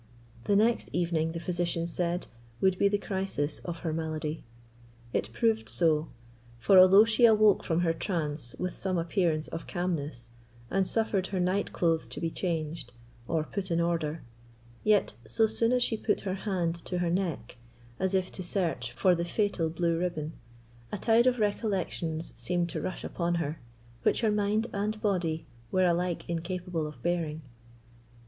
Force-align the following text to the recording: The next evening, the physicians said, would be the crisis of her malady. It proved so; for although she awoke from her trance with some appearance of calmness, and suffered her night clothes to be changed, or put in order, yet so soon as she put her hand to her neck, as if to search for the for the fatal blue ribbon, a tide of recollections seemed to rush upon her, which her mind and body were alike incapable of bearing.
The 0.45 0.55
next 0.55 0.89
evening, 0.93 1.33
the 1.33 1.39
physicians 1.39 1.93
said, 1.93 2.25
would 2.59 2.79
be 2.79 2.87
the 2.87 2.97
crisis 2.97 3.59
of 3.59 3.81
her 3.81 3.93
malady. 3.93 4.43
It 5.13 5.31
proved 5.31 5.69
so; 5.69 6.07
for 6.57 6.79
although 6.79 7.05
she 7.05 7.23
awoke 7.27 7.63
from 7.63 7.81
her 7.81 7.93
trance 7.93 8.55
with 8.57 8.75
some 8.75 8.97
appearance 8.97 9.47
of 9.49 9.67
calmness, 9.67 10.29
and 10.71 10.87
suffered 10.87 11.27
her 11.27 11.39
night 11.39 11.71
clothes 11.71 12.07
to 12.07 12.19
be 12.19 12.31
changed, 12.31 12.93
or 13.27 13.43
put 13.43 13.69
in 13.69 13.79
order, 13.79 14.23
yet 14.83 15.13
so 15.27 15.45
soon 15.45 15.71
as 15.71 15.83
she 15.83 15.97
put 15.97 16.21
her 16.21 16.33
hand 16.49 16.83
to 16.85 16.97
her 16.97 17.11
neck, 17.11 17.57
as 17.99 18.15
if 18.15 18.31
to 18.31 18.41
search 18.41 18.91
for 18.91 19.13
the 19.13 19.23
for 19.23 19.23
the 19.23 19.29
fatal 19.29 19.69
blue 19.69 19.99
ribbon, 19.99 20.33
a 20.91 20.97
tide 20.97 21.27
of 21.27 21.37
recollections 21.37 22.33
seemed 22.35 22.69
to 22.69 22.81
rush 22.81 23.03
upon 23.03 23.35
her, 23.35 23.59
which 24.01 24.21
her 24.21 24.31
mind 24.31 24.65
and 24.73 24.99
body 24.99 25.45
were 25.71 25.85
alike 25.85 26.27
incapable 26.27 26.87
of 26.87 27.03
bearing. 27.03 27.43